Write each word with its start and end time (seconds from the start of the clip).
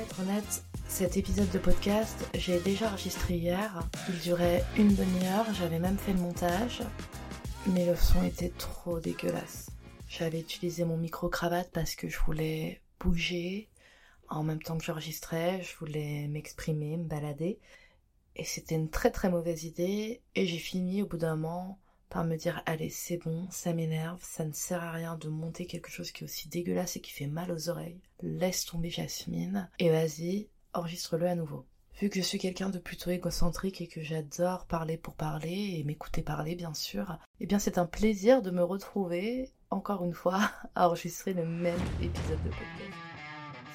être 0.00 0.20
honnête, 0.20 0.64
cet 0.88 1.16
épisode 1.18 1.50
de 1.50 1.58
podcast, 1.58 2.26
j'ai 2.34 2.58
déjà 2.60 2.88
enregistré 2.88 3.34
hier. 3.34 3.86
Il 4.08 4.18
durait 4.20 4.64
une 4.78 4.94
demi-heure, 4.94 5.46
j'avais 5.52 5.78
même 5.78 5.98
fait 5.98 6.14
le 6.14 6.20
montage. 6.20 6.82
Mais 7.66 7.84
le 7.84 7.94
son 7.96 8.24
était 8.24 8.52
trop 8.56 8.98
dégueulasse. 8.98 9.70
J'avais 10.08 10.40
utilisé 10.40 10.84
mon 10.84 10.96
micro-cravate 10.96 11.70
parce 11.72 11.94
que 11.94 12.08
je 12.08 12.18
voulais 12.20 12.80
bouger. 12.98 13.68
En 14.28 14.42
même 14.42 14.62
temps 14.62 14.78
que 14.78 14.84
j'enregistrais, 14.84 15.62
je 15.62 15.76
voulais 15.76 16.26
m'exprimer, 16.28 16.96
me 16.96 17.04
balader. 17.04 17.58
Et 18.36 18.44
c'était 18.44 18.76
une 18.76 18.88
très 18.88 19.10
très 19.10 19.28
mauvaise 19.28 19.64
idée. 19.64 20.22
Et 20.34 20.46
j'ai 20.46 20.58
fini 20.58 21.02
au 21.02 21.06
bout 21.06 21.18
d'un 21.18 21.36
moment 21.36 21.78
par 22.10 22.24
me 22.24 22.36
dire 22.36 22.62
allez 22.66 22.90
c'est 22.90 23.16
bon, 23.16 23.46
ça 23.50 23.72
m'énerve, 23.72 24.20
ça 24.22 24.44
ne 24.44 24.52
sert 24.52 24.82
à 24.82 24.90
rien 24.90 25.16
de 25.16 25.28
monter 25.28 25.64
quelque 25.64 25.90
chose 25.90 26.10
qui 26.10 26.22
est 26.22 26.26
aussi 26.26 26.48
dégueulasse 26.48 26.96
et 26.96 27.00
qui 27.00 27.12
fait 27.12 27.28
mal 27.28 27.52
aux 27.52 27.70
oreilles. 27.70 28.00
Laisse 28.20 28.66
tomber 28.66 28.90
Jasmine 28.90 29.70
et 29.78 29.88
vas-y, 29.88 30.48
enregistre-le 30.74 31.26
à 31.26 31.34
nouveau. 31.34 31.64
Vu 32.00 32.08
que 32.08 32.16
je 32.16 32.24
suis 32.24 32.38
quelqu'un 32.38 32.70
de 32.70 32.78
plutôt 32.78 33.10
égocentrique 33.10 33.80
et 33.80 33.86
que 33.86 34.02
j'adore 34.02 34.66
parler 34.66 34.96
pour 34.96 35.14
parler 35.14 35.76
et 35.78 35.84
m'écouter 35.84 36.22
parler 36.22 36.56
bien 36.56 36.74
sûr, 36.74 37.18
eh 37.38 37.46
bien 37.46 37.58
c'est 37.58 37.78
un 37.78 37.86
plaisir 37.86 38.42
de 38.42 38.50
me 38.50 38.64
retrouver 38.64 39.50
encore 39.70 40.04
une 40.04 40.14
fois 40.14 40.50
à 40.74 40.88
enregistrer 40.88 41.32
le 41.32 41.46
même 41.46 41.80
épisode 42.02 42.42
de 42.42 42.50
podcast. 42.50 42.98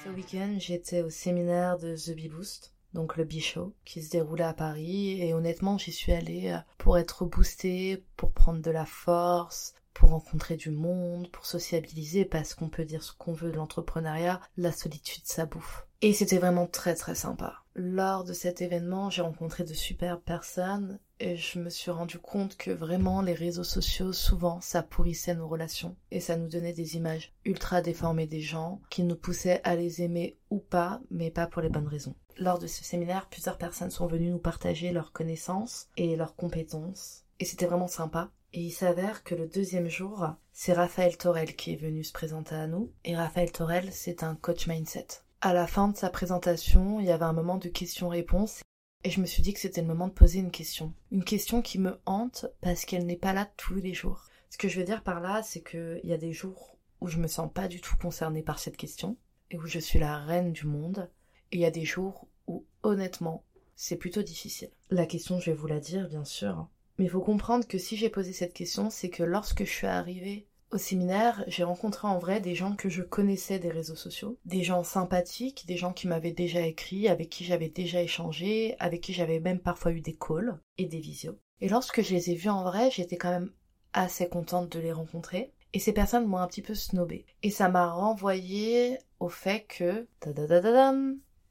Ce 0.04 0.10
week-end 0.10 0.56
j'étais 0.58 1.02
au 1.02 1.10
séminaire 1.10 1.78
de 1.78 1.96
The 1.96 2.14
Bee 2.14 2.28
Boost 2.28 2.75
donc 2.96 3.18
le 3.18 3.24
Bichot, 3.24 3.74
qui 3.84 4.02
se 4.02 4.10
déroulait 4.10 4.42
à 4.42 4.54
Paris. 4.54 5.20
Et 5.20 5.34
honnêtement, 5.34 5.76
j'y 5.78 5.92
suis 5.92 6.12
allée 6.12 6.50
euh, 6.50 6.58
pour 6.78 6.98
être 6.98 7.26
boostée, 7.26 8.02
pour 8.16 8.32
prendre 8.32 8.62
de 8.62 8.70
la 8.70 8.86
force, 8.86 9.74
pour 9.96 10.10
rencontrer 10.10 10.56
du 10.56 10.70
monde, 10.70 11.30
pour 11.30 11.46
sociabiliser, 11.46 12.26
parce 12.26 12.52
qu'on 12.52 12.68
peut 12.68 12.84
dire 12.84 13.02
ce 13.02 13.12
qu'on 13.12 13.32
veut 13.32 13.50
de 13.50 13.56
l'entrepreneuriat, 13.56 14.42
la 14.58 14.70
solitude, 14.70 15.22
ça 15.24 15.46
bouffe. 15.46 15.86
Et 16.02 16.12
c'était 16.12 16.36
vraiment 16.36 16.66
très 16.66 16.94
très 16.94 17.14
sympa. 17.14 17.62
Lors 17.74 18.22
de 18.24 18.34
cet 18.34 18.60
événement, 18.60 19.08
j'ai 19.08 19.22
rencontré 19.22 19.64
de 19.64 19.72
superbes 19.72 20.20
personnes 20.20 20.98
et 21.18 21.36
je 21.36 21.58
me 21.58 21.70
suis 21.70 21.90
rendu 21.90 22.18
compte 22.18 22.58
que 22.58 22.70
vraiment 22.70 23.22
les 23.22 23.32
réseaux 23.32 23.64
sociaux, 23.64 24.12
souvent, 24.12 24.60
ça 24.60 24.82
pourrissait 24.82 25.34
nos 25.34 25.48
relations 25.48 25.96
et 26.10 26.20
ça 26.20 26.36
nous 26.36 26.48
donnait 26.48 26.74
des 26.74 26.96
images 26.96 27.32
ultra 27.46 27.80
déformées 27.80 28.26
des 28.26 28.42
gens 28.42 28.82
qui 28.90 29.02
nous 29.02 29.16
poussaient 29.16 29.62
à 29.64 29.76
les 29.76 30.02
aimer 30.02 30.36
ou 30.50 30.58
pas, 30.58 31.00
mais 31.10 31.30
pas 31.30 31.46
pour 31.46 31.62
les 31.62 31.70
bonnes 31.70 31.88
raisons. 31.88 32.14
Lors 32.36 32.58
de 32.58 32.66
ce 32.66 32.84
séminaire, 32.84 33.28
plusieurs 33.30 33.56
personnes 33.56 33.90
sont 33.90 34.06
venues 34.06 34.28
nous 34.28 34.38
partager 34.38 34.92
leurs 34.92 35.12
connaissances 35.12 35.88
et 35.96 36.16
leurs 36.16 36.36
compétences 36.36 37.24
et 37.40 37.44
c'était 37.44 37.66
vraiment 37.66 37.88
sympa. 37.88 38.30
Et 38.52 38.60
il 38.60 38.70
s'avère 38.70 39.24
que 39.24 39.34
le 39.34 39.46
deuxième 39.46 39.88
jour, 39.88 40.26
c'est 40.52 40.72
Raphaël 40.72 41.16
Torel 41.16 41.56
qui 41.56 41.72
est 41.72 41.80
venu 41.80 42.04
se 42.04 42.12
présenter 42.12 42.54
à 42.54 42.66
nous. 42.66 42.92
Et 43.04 43.16
Raphaël 43.16 43.52
Torel, 43.52 43.92
c'est 43.92 44.22
un 44.22 44.34
coach 44.34 44.66
mindset. 44.66 45.06
À 45.40 45.52
la 45.52 45.66
fin 45.66 45.88
de 45.88 45.96
sa 45.96 46.10
présentation, 46.10 46.98
il 47.00 47.06
y 47.06 47.10
avait 47.10 47.24
un 47.24 47.32
moment 47.32 47.58
de 47.58 47.68
questions-réponses 47.68 48.62
et 49.04 49.10
je 49.10 49.20
me 49.20 49.26
suis 49.26 49.42
dit 49.42 49.52
que 49.52 49.60
c'était 49.60 49.82
le 49.82 49.86
moment 49.86 50.08
de 50.08 50.12
poser 50.12 50.40
une 50.40 50.50
question. 50.50 50.92
Une 51.12 51.22
question 51.22 51.62
qui 51.62 51.78
me 51.78 52.00
hante 52.06 52.46
parce 52.60 52.84
qu'elle 52.84 53.06
n'est 53.06 53.16
pas 53.16 53.32
là 53.32 53.48
tous 53.56 53.76
les 53.76 53.94
jours. 53.94 54.24
Ce 54.50 54.58
que 54.58 54.68
je 54.68 54.78
veux 54.78 54.84
dire 54.84 55.02
par 55.02 55.20
là, 55.20 55.42
c'est 55.42 55.62
qu'il 55.62 56.00
y 56.02 56.12
a 56.12 56.18
des 56.18 56.32
jours 56.32 56.76
où 57.00 57.08
je 57.08 57.18
me 57.18 57.28
sens 57.28 57.50
pas 57.52 57.68
du 57.68 57.80
tout 57.80 57.96
concernée 57.96 58.42
par 58.42 58.58
cette 58.58 58.76
question 58.76 59.16
et 59.50 59.58
où 59.58 59.66
je 59.66 59.78
suis 59.78 59.98
la 59.98 60.18
reine 60.18 60.52
du 60.52 60.66
monde. 60.66 61.10
Et 61.52 61.58
il 61.58 61.60
y 61.60 61.66
a 61.66 61.70
des 61.70 61.84
jours 61.84 62.26
où, 62.46 62.66
honnêtement, 62.82 63.44
c'est 63.76 63.96
plutôt 63.96 64.22
difficile. 64.22 64.70
La 64.90 65.06
question, 65.06 65.38
je 65.38 65.50
vais 65.50 65.56
vous 65.56 65.66
la 65.66 65.80
dire, 65.80 66.08
bien 66.08 66.24
sûr. 66.24 66.68
Mais 66.98 67.04
il 67.04 67.10
faut 67.10 67.20
comprendre 67.20 67.66
que 67.66 67.78
si 67.78 67.96
j'ai 67.96 68.08
posé 68.08 68.32
cette 68.32 68.54
question, 68.54 68.90
c'est 68.90 69.10
que 69.10 69.22
lorsque 69.22 69.64
je 69.64 69.70
suis 69.70 69.86
arrivée 69.86 70.46
au 70.72 70.78
séminaire, 70.78 71.44
j'ai 71.46 71.62
rencontré 71.62 72.08
en 72.08 72.18
vrai 72.18 72.40
des 72.40 72.54
gens 72.54 72.74
que 72.74 72.88
je 72.88 73.02
connaissais 73.02 73.58
des 73.58 73.70
réseaux 73.70 73.96
sociaux, 73.96 74.38
des 74.44 74.62
gens 74.62 74.82
sympathiques, 74.82 75.64
des 75.66 75.76
gens 75.76 75.92
qui 75.92 76.08
m'avaient 76.08 76.32
déjà 76.32 76.66
écrit, 76.66 77.08
avec 77.08 77.30
qui 77.30 77.44
j'avais 77.44 77.68
déjà 77.68 78.02
échangé, 78.02 78.74
avec 78.78 79.00
qui 79.00 79.12
j'avais 79.12 79.40
même 79.40 79.60
parfois 79.60 79.92
eu 79.92 80.00
des 80.00 80.16
calls 80.16 80.58
et 80.78 80.86
des 80.86 80.98
visios. 80.98 81.38
Et 81.60 81.68
lorsque 81.68 82.02
je 82.02 82.14
les 82.14 82.30
ai 82.30 82.34
vus 82.34 82.50
en 82.50 82.64
vrai, 82.64 82.90
j'étais 82.90 83.16
quand 83.16 83.30
même 83.30 83.52
assez 83.92 84.28
contente 84.28 84.70
de 84.70 84.80
les 84.80 84.92
rencontrer. 84.92 85.52
Et 85.72 85.78
ces 85.78 85.92
personnes 85.92 86.26
m'ont 86.26 86.38
un 86.38 86.46
petit 86.46 86.62
peu 86.62 86.74
snobé. 86.74 87.26
Et 87.42 87.50
ça 87.50 87.68
m'a 87.68 87.90
renvoyé 87.90 88.98
au 89.20 89.28
fait 89.28 89.66
que 89.66 90.06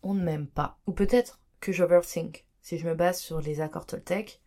on 0.03 0.13
ne 0.13 0.23
m'aime 0.23 0.47
pas. 0.47 0.77
Ou 0.87 0.91
peut-être 0.91 1.39
que 1.59 1.71
j'overthink. 1.71 2.45
Si 2.61 2.77
je 2.77 2.87
me 2.87 2.95
base 2.95 3.19
sur 3.19 3.41
les 3.41 3.61
accords 3.61 3.85
Toltec, 3.85 4.41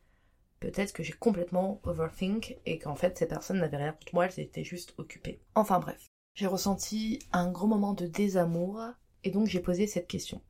peut-être 0.60 0.92
que 0.92 1.02
j'ai 1.02 1.12
complètement 1.12 1.80
overthink 1.84 2.58
et 2.66 2.78
qu'en 2.78 2.94
fait 2.94 3.18
ces 3.18 3.26
personnes 3.26 3.60
n'avaient 3.60 3.76
rien 3.76 3.92
contre 3.92 4.14
moi, 4.14 4.26
elles 4.26 4.40
étaient 4.40 4.64
juste 4.64 4.94
occupées. 4.98 5.40
Enfin 5.54 5.78
bref, 5.78 6.06
j'ai 6.34 6.46
ressenti 6.46 7.18
un 7.32 7.50
gros 7.50 7.66
moment 7.66 7.94
de 7.94 8.06
désamour 8.06 8.82
et 9.24 9.30
donc 9.30 9.46
j'ai 9.46 9.60
posé 9.60 9.86
cette 9.86 10.08
question. 10.08 10.40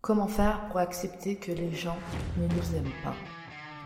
Comment 0.00 0.28
faire 0.28 0.66
pour 0.68 0.78
accepter 0.78 1.36
que 1.36 1.52
les 1.52 1.72
gens 1.74 1.98
ne 2.38 2.46
nous 2.46 2.76
aiment 2.76 3.02
pas? 3.04 3.14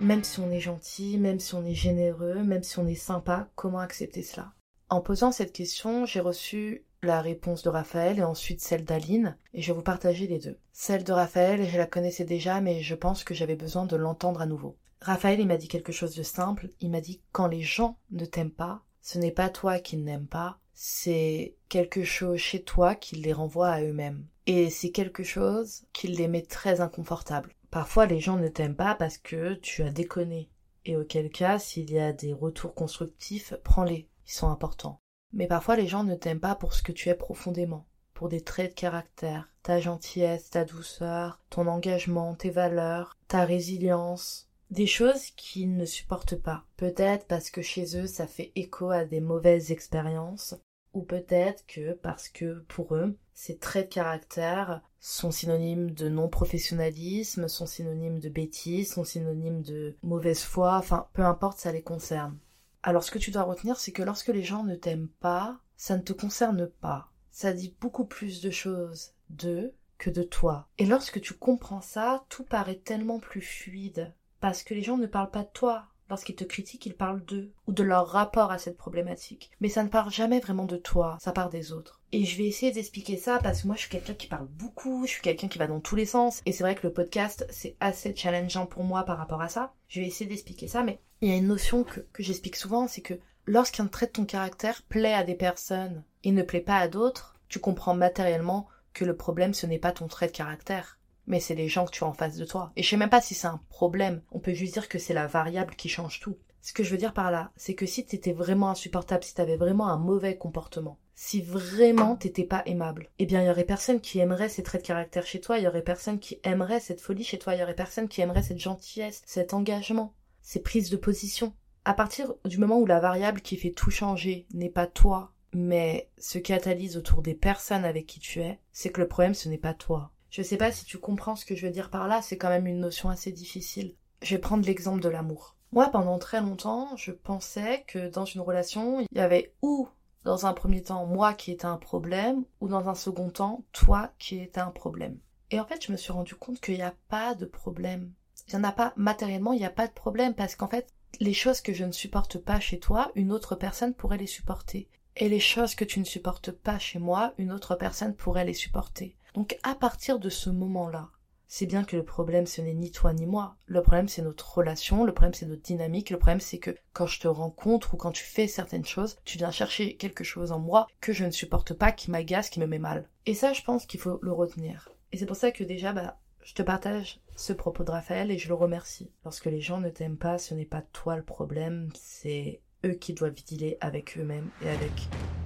Même 0.01 0.25
si 0.25 0.41
on 0.41 0.51
est 0.51 0.61
gentil, 0.61 1.19
même 1.19 1.41
si 1.41 1.55
on 1.55 1.65
est 1.65 1.75
généreux, 1.75 2.43
même 2.43 2.63
si 2.63 2.79
on 2.79 2.87
est 2.87 2.95
sympa, 2.95 3.49
comment 3.55 3.79
accepter 3.79 4.23
cela? 4.23 4.53
En 4.89 5.01
posant 5.01 5.33
cette 5.33 5.53
question, 5.53 6.07
j'ai 6.07 6.21
reçu 6.21 6.85
la 7.03 7.21
réponse 7.21 7.63
de 7.63 7.69
Raphaël 7.69 8.19
et 8.19 8.25
ensuite 8.25 8.61
celle 8.61 8.85
d'Aline, 8.85 9.37
et 9.53 9.63
je 9.63 9.73
vais 9.73 9.77
vous 9.77 9.83
partager 9.83 10.27
les 10.27 10.39
deux. 10.39 10.59
Celle 10.73 11.05
de 11.05 11.13
Raphaël, 11.13 11.65
je 11.69 11.79
la 11.79 11.87
connaissais 11.87 12.25
déjà, 12.25 12.61
mais 12.61 12.81
je 12.83 12.95
pense 12.95 13.25
que 13.25 13.35
j'avais 13.35 13.57
besoin 13.57 13.87
de 13.87 13.97
l'entendre 13.97 14.41
à 14.41 14.47
nouveau. 14.47 14.77
Raphaël, 15.05 15.39
il 15.39 15.47
m'a 15.47 15.59
dit 15.59 15.69
quelque 15.69 15.93
chose 15.93 16.17
de 16.17 16.23
simple. 16.23 16.71
Il 16.81 16.91
m'a 16.91 17.03
dit 17.03 17.21
quand 17.31 17.47
les 17.47 17.61
gens 17.61 17.99
ne 18.11 18.25
t'aiment 18.25 18.51
pas, 18.51 18.83
ce 19.03 19.19
n'est 19.19 19.31
pas 19.31 19.51
toi 19.51 19.79
qui 19.79 19.99
n'aimes 19.99 20.27
pas, 20.27 20.59
c'est 20.73 21.57
quelque 21.69 22.05
chose 22.05 22.39
chez 22.39 22.63
toi 22.63 22.95
qui 22.95 23.17
les 23.17 23.35
renvoie 23.35 23.69
à 23.69 23.83
eux-mêmes. 23.83 24.27
Et 24.47 24.71
c'est 24.71 24.93
quelque 24.93 25.23
chose 25.23 25.85
qui 25.93 26.09
les 26.09 26.27
met 26.27 26.41
très 26.41 26.81
inconfortables. 26.81 27.53
Parfois, 27.71 28.07
les 28.07 28.19
gens 28.19 28.39
ne 28.39 28.49
t'aiment 28.49 28.77
pas 28.77 28.95
parce 28.95 29.19
que 29.19 29.55
tu 29.57 29.83
as 29.83 29.91
déconné. 29.91 30.49
Et 30.87 30.97
auquel 30.97 31.29
cas, 31.29 31.59
s'il 31.59 31.91
y 31.91 31.99
a 31.99 32.15
des 32.15 32.33
retours 32.33 32.75
constructifs, 32.75 33.53
prends-les. 33.63 34.09
Ils 34.27 34.33
sont 34.33 34.49
importants. 34.49 35.01
Mais 35.35 35.47
parfois, 35.47 35.77
les 35.77 35.87
gens 35.87 36.05
ne 36.05 36.15
t'aiment 36.15 36.41
pas 36.41 36.55
pour 36.55 36.73
ce 36.73 36.83
que 36.83 36.93
tu 36.93 37.11
es 37.11 37.15
profondément. 37.15 37.87
Pour 38.15 38.31
des 38.31 38.41
traits 38.41 38.71
de 38.71 38.81
caractère, 38.81 39.51
ta 39.63 39.81
gentillesse, 39.81 40.49
ta 40.49 40.65
douceur, 40.65 41.43
ton 41.51 41.67
engagement, 41.67 42.35
tes 42.35 42.51
valeurs, 42.51 43.19
ta 43.29 43.45
résilience, 43.45 44.49
des 44.71 44.87
choses 44.87 45.31
qu'ils 45.37 45.77
ne 45.77 45.85
supportent 45.85 46.37
pas. 46.37 46.65
Peut-être 46.77 47.27
parce 47.27 47.51
que 47.51 47.63
chez 47.63 47.97
eux 47.97 48.07
ça 48.07 48.27
fait 48.27 48.53
écho 48.55 48.91
à 48.91 49.05
des 49.05 49.21
mauvaises 49.21 49.71
expériences, 49.71 50.55
ou 50.95 51.03
peut-être 51.03 51.67
que 51.67 51.93
parce 51.93 52.29
que 52.29 52.65
pour 52.69 52.95
eux, 52.95 53.17
ces 53.35 53.59
traits 53.59 53.89
de 53.89 53.95
caractère 53.95 54.81
sont 55.01 55.33
synonymes 55.33 55.91
de 55.91 56.09
non-professionnalisme, 56.09 57.49
sont 57.49 57.67
synonymes 57.67 58.21
de 58.21 58.29
bêtises, 58.29 58.93
sont 58.93 59.05
synonymes 59.05 59.63
de 59.63 59.97
mauvaise 60.03 60.43
foi, 60.43 60.77
enfin 60.77 61.09
peu 61.13 61.23
importe, 61.23 61.59
ça 61.59 61.73
les 61.73 61.83
concerne. 61.83 62.39
Alors 62.83 63.03
ce 63.03 63.11
que 63.11 63.19
tu 63.19 63.31
dois 63.31 63.43
retenir, 63.43 63.79
c'est 63.79 63.93
que 63.93 64.03
lorsque 64.03 64.29
les 64.29 64.45
gens 64.45 64.63
ne 64.63 64.77
t'aiment 64.77 65.11
pas, 65.21 65.59
ça 65.77 65.97
ne 65.97 66.03
te 66.03 66.13
concerne 66.13 66.69
pas. 66.81 67.11
Ça 67.31 67.53
dit 67.53 67.75
beaucoup 67.81 68.05
plus 68.05 68.41
de 68.41 68.51
choses 68.51 69.15
d'eux 69.31 69.75
que 69.99 70.11
de 70.11 70.23
toi. 70.23 70.69
Et 70.79 70.87
lorsque 70.87 71.21
tu 71.21 71.35
comprends 71.35 71.81
ça, 71.81 72.25
tout 72.29 72.45
paraît 72.45 72.81
tellement 72.85 73.19
plus 73.19 73.41
fluide 73.41 74.13
parce 74.45 74.63
que 74.63 74.75
les 74.75 74.83
gens 74.83 74.99
ne 74.99 75.07
parlent 75.07 75.31
pas 75.31 75.45
de 75.45 75.49
toi. 75.55 75.87
Lorsqu'ils 76.11 76.37
te 76.37 76.45
critiquent, 76.45 76.85
ils 76.85 76.95
parlent 76.95 77.25
d'eux 77.25 77.51
ou 77.67 77.73
de 77.73 77.83
leur 77.83 78.07
rapport 78.07 78.53
à 78.53 78.59
cette 78.59 78.77
problématique. 78.77 79.51
Mais 79.63 79.71
ça 79.71 79.83
ne 79.83 79.89
parle 79.89 80.13
jamais 80.13 80.39
vraiment 80.39 80.67
de 80.67 80.77
toi, 80.77 81.17
ça 81.19 81.33
part 81.33 81.49
des 81.49 81.73
autres. 81.73 82.03
Et 82.13 82.27
je 82.27 82.37
vais 82.37 82.45
essayer 82.45 82.71
d'expliquer 82.71 83.17
ça 83.17 83.39
parce 83.43 83.63
que 83.63 83.69
moi 83.69 83.75
je 83.75 83.81
suis 83.81 83.89
quelqu'un 83.89 84.13
qui 84.13 84.27
parle 84.27 84.47
beaucoup, 84.47 85.07
je 85.07 85.13
suis 85.13 85.23
quelqu'un 85.23 85.49
qui 85.49 85.57
va 85.57 85.67
dans 85.67 85.81
tous 85.81 85.97
les 85.97 86.05
sens. 86.05 86.43
Et 86.45 86.53
c'est 86.53 86.63
vrai 86.63 86.75
que 86.75 86.87
le 86.87 86.93
podcast 86.93 87.47
c'est 87.49 87.75
assez 87.81 88.15
challengeant 88.15 88.67
pour 88.67 88.85
moi 88.85 89.05
par 89.05 89.17
rapport 89.17 89.41
à 89.41 89.49
ça. 89.49 89.73
Je 89.89 90.03
vais 90.03 90.09
essayer 90.09 90.29
d'expliquer 90.29 90.69
ça, 90.69 90.83
mais 90.83 91.01
il 91.23 91.31
y 91.31 91.33
a 91.33 91.37
une 91.37 91.49
notion 91.49 91.83
que, 91.83 92.01
que 92.01 92.23
j'explique 92.23 92.57
souvent, 92.57 92.87
c'est 92.87 93.01
que 93.01 93.19
lorsqu'un 93.47 93.87
trait 93.87 94.09
de 94.09 94.13
ton 94.13 94.27
caractère 94.27 94.83
plaît 94.83 95.15
à 95.15 95.25
des 95.25 95.37
personnes 95.37 96.05
et 96.23 96.33
ne 96.33 96.43
plaît 96.43 96.61
pas 96.61 96.77
à 96.77 96.89
d'autres, 96.89 97.39
tu 97.49 97.61
comprends 97.61 97.95
matériellement 97.95 98.69
que 98.93 99.07
le 99.07 99.17
problème 99.17 99.55
ce 99.55 99.65
n'est 99.65 99.79
pas 99.79 99.93
ton 99.93 100.07
trait 100.07 100.27
de 100.27 100.33
caractère, 100.33 100.99
mais 101.27 101.41
c'est 101.41 101.55
les 101.55 101.69
gens 101.69 101.85
que 101.85 101.91
tu 101.91 102.05
as 102.05 102.07
en 102.07 102.13
face 102.13 102.37
de 102.37 102.45
toi. 102.45 102.73
Et 102.77 102.83
je 102.83 102.89
sais 102.89 102.97
même 102.97 103.11
pas 103.11 103.21
si 103.21 103.35
c'est 103.35 103.47
un 103.47 103.61
problème. 103.69 104.23
On 104.33 104.41
peut 104.41 104.55
juste 104.55 104.75
dire 104.75 104.89
que 104.89 104.99
c'est 104.99 105.15
la 105.15 105.27
variable 105.27 105.75
qui 105.75 105.89
change 105.89 106.21
tout. 106.21 106.37
Ce 106.65 106.73
que 106.73 106.83
je 106.83 106.91
veux 106.91 106.97
dire 106.97 107.13
par 107.13 107.31
là, 107.31 107.53
c'est 107.57 107.75
que 107.75 107.85
si 107.85 108.07
t'étais 108.07 108.33
vraiment 108.33 108.71
insupportable, 108.71 109.23
si 109.23 109.35
t'avais 109.35 109.59
vraiment 109.59 109.89
un 109.89 109.99
mauvais 109.99 110.39
comportement, 110.39 110.99
si 111.15 111.43
vraiment 111.43 112.17
t'étais 112.17 112.45
pas 112.45 112.63
aimable, 112.65 113.11
eh 113.19 113.27
bien 113.27 113.43
il 113.43 113.47
y 113.47 113.51
aurait 113.51 113.65
personne 113.65 114.01
qui 114.01 114.19
aimerait 114.19 114.49
ces 114.49 114.63
traits 114.63 114.81
de 114.81 114.87
caractère 114.87 115.27
chez 115.27 115.43
toi, 115.43 115.59
il 115.59 115.65
y 115.65 115.69
aurait 115.69 115.83
personne 115.83 116.19
qui 116.19 116.41
aimerait 116.43 116.81
cette 116.81 117.03
folie 117.03 117.23
chez 117.23 117.39
toi, 117.39 117.55
il 117.55 117.61
y 117.61 117.63
aurait 117.63 117.75
personne 117.75 118.09
qui 118.09 118.23
aimerait 118.23 118.43
cette 118.43 118.59
gentillesse, 118.59 119.23
cet 119.27 119.53
engagement, 119.53 120.15
ces 120.41 120.63
prises 120.63 120.89
de 120.89 120.97
position. 120.97 121.53
À 121.85 121.93
partir 121.93 122.33
du 122.47 122.57
moment 122.57 122.79
où 122.79 122.87
la 122.87 122.99
variable 122.99 123.43
qui 123.43 123.59
fait 123.59 123.73
tout 123.73 123.91
changer 123.91 124.47
n'est 124.55 124.71
pas 124.71 124.87
toi, 124.87 125.35
mais 125.53 126.09
ce 126.17 126.39
qui 126.39 126.45
catalyse 126.55 126.97
autour 126.97 127.21
des 127.21 127.35
personnes 127.35 127.85
avec 127.85 128.07
qui 128.07 128.21
tu 128.21 128.41
es, 128.41 128.59
c'est 128.73 128.89
que 128.89 129.03
le 129.03 129.09
problème 129.09 129.35
ce 129.35 129.51
n'est 129.51 129.59
pas 129.59 129.75
toi, 129.75 130.13
je 130.35 130.43
sais 130.43 130.57
pas 130.57 130.73
si 130.73 130.85
tu 130.85 130.99
comprends 130.99 131.37
ce 131.37 131.45
que 131.45 131.55
je 131.55 131.65
veux 131.65 131.73
dire 131.73 131.91
par 131.91 132.09
là, 132.09 132.21
c'est 132.21 132.37
quand 132.37 132.49
même 132.49 132.67
une 132.67 132.81
notion 132.81 133.09
assez 133.09 133.31
difficile. 133.31 133.95
Je 134.21 134.35
vais 134.35 134.41
prendre 134.41 134.67
l'exemple 134.67 135.01
de 135.01 135.09
l'amour. 135.09 135.55
Moi, 135.71 135.89
pendant 135.91 136.19
très 136.19 136.41
longtemps, 136.41 136.97
je 136.97 137.13
pensais 137.13 137.85
que 137.87 138.09
dans 138.09 138.25
une 138.25 138.41
relation, 138.41 138.99
il 138.99 139.07
y 139.17 139.21
avait 139.21 139.55
ou 139.63 139.89
dans 140.25 140.45
un 140.47 140.53
premier 140.53 140.83
temps 140.83 141.07
moi 141.07 141.35
qui 141.35 141.53
étais 141.53 141.67
un 141.67 141.77
problème, 141.77 142.43
ou 142.61 142.67
dans 142.67 142.89
un 142.89 142.97
second 142.97 143.31
temps 143.31 143.63
toi 143.71 144.11
qui 144.19 144.41
étais 144.41 144.59
un 144.59 144.73
problème. 144.73 145.21
Et 145.53 145.61
en 145.61 145.67
fait, 145.67 145.87
je 145.87 145.93
me 145.93 145.97
suis 145.97 146.11
rendu 146.11 146.35
compte 146.35 146.61
qu'il 146.61 146.75
n'y 146.75 146.83
a 146.83 146.97
pas 147.09 147.37
de 147.37 147.47
problème. 147.47 148.11
Il 148.49 148.57
n'y 148.57 148.61
en 148.61 148.69
a 148.69 148.73
pas 148.73 148.93
matériellement, 148.97 149.53
il 149.53 149.61
n'y 149.61 149.65
a 149.65 149.71
pas 149.71 149.87
de 149.87 149.93
problème 149.93 150.35
parce 150.35 150.57
qu'en 150.57 150.69
fait, 150.69 150.89
les 151.21 151.33
choses 151.33 151.61
que 151.61 151.73
je 151.73 151.85
ne 151.85 151.93
supporte 151.93 152.39
pas 152.39 152.59
chez 152.59 152.81
toi, 152.81 153.13
une 153.15 153.31
autre 153.31 153.55
personne 153.55 153.95
pourrait 153.95 154.19
les 154.19 154.27
supporter. 154.27 154.89
Et 155.17 155.29
les 155.29 155.39
choses 155.39 155.77
que 155.77 155.85
tu 155.85 156.01
ne 156.01 156.05
supportes 156.05 156.51
pas 156.51 156.81
chez 156.81 156.99
moi, 156.99 157.35
une 157.39 157.53
autre 157.53 157.77
personne 157.77 158.17
pourrait 158.17 158.45
les 158.45 158.53
supporter. 158.53 159.17
Donc 159.35 159.59
à 159.65 159.75
partir 159.75 160.19
de 160.21 160.29
ce 160.29 160.49
moment-là, 160.49 161.11
c'est 161.49 161.67
bien 161.67 161.85
que 161.85 161.97
le 161.97 162.05
problème 162.05 162.47
ce 162.47 162.61
n'est 162.61 162.75
ni 162.75 162.91
toi 162.91 163.13
ni 163.13 163.27
moi. 163.27 163.57
Le 163.67 163.83
problème 163.83 164.09
c'est 164.09 164.23
notre 164.23 164.57
relation, 164.57 165.05
le 165.05 165.13
problème 165.13 165.35
c'est 165.35 165.47
notre 165.47 165.63
dynamique, 165.63 166.11
le 166.11 166.19
problème 166.19 166.41
c'est 166.41 166.59
que 166.59 166.75
quand 166.93 167.07
je 167.07 167.21
te 167.21 167.29
rencontre 167.29 167.95
ou 167.95 167.97
quand 167.97 168.13
tu 168.13 168.25
fais 168.25 168.47
certaines 168.47 168.85
choses, 168.85 169.19
tu 169.25 169.39
viens 169.39 169.51
chercher 169.51 169.97
quelque 169.97 170.25
chose 170.25 170.53
en 170.53 170.61
moi 170.61 170.87
que 171.01 171.13
je 171.13 171.25
ne 171.25 171.31
supporte 171.31 171.75
pas, 171.75 171.93
qui 171.93 172.11
m'agace, 172.11 172.49
qui 172.49 172.61
me 172.61 172.67
met 172.67 172.79
mal. 172.79 173.09
Et 173.27 173.35
ça 173.35 173.53
je 173.53 173.63
pense 173.63 173.87
qu'il 173.87 174.01
faut 174.01 174.19
le 174.23 174.33
retenir. 174.33 174.89
Et 175.13 175.17
c'est 175.17 175.27
pour 175.27 175.37
ça 175.37 175.51
que 175.51 175.65
déjà 175.65 175.93
bah 175.93 176.19
je 176.43 176.55
te 176.55 176.63
partage 176.63 177.21
ce 177.37 177.53
propos 177.53 177.85
de 177.85 177.91
Raphaël 177.91 178.31
et 178.31 178.39
je 178.39 178.49
le 178.49 178.55
remercie. 178.55 179.11
Lorsque 179.25 179.47
les 179.47 179.61
gens 179.61 179.81
ne 179.81 179.91
t'aiment 179.91 180.19
pas, 180.19 180.39
ce 180.39 180.55
n'est 180.55 180.65
pas 180.65 180.83
toi 180.93 181.17
le 181.17 181.25
problème, 181.25 181.89
c'est 181.95 182.61
eux 182.85 182.95
qui 182.95 183.15
doivent 183.15 183.33
dealer 183.33 183.79
avec 183.81 184.17
eux-mêmes 184.19 184.51
et 184.63 184.69
avec 184.69 184.93